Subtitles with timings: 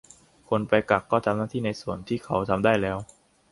[0.49, 2.97] คนไปกักก็ทำหน้าที่ในส่วนที่เขาทำได้แล้ว